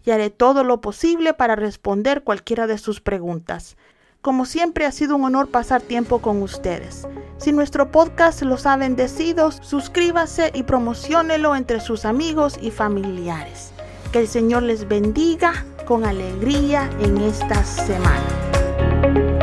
y 0.04 0.10
haré 0.10 0.30
todo 0.30 0.64
lo 0.64 0.80
posible 0.80 1.34
para 1.34 1.56
responder 1.56 2.24
cualquiera 2.24 2.66
de 2.66 2.78
sus 2.78 3.00
preguntas. 3.00 3.76
Como 4.20 4.46
siempre 4.46 4.86
ha 4.86 4.92
sido 4.92 5.16
un 5.16 5.24
honor 5.24 5.48
pasar 5.48 5.82
tiempo 5.82 6.20
con 6.20 6.42
ustedes. 6.42 7.06
Si 7.36 7.52
nuestro 7.52 7.90
podcast 7.90 8.42
los 8.42 8.64
ha 8.66 8.76
bendecido, 8.76 9.50
suscríbase 9.52 10.50
y 10.54 10.62
promocionelo 10.62 11.54
entre 11.54 11.80
sus 11.80 12.04
amigos 12.04 12.58
y 12.60 12.70
familiares. 12.70 13.72
Que 14.12 14.20
el 14.20 14.28
Señor 14.28 14.62
les 14.62 14.88
bendiga 14.88 15.52
con 15.86 16.04
alegría 16.04 16.88
en 17.00 17.18
esta 17.18 17.62
semana. 17.62 19.37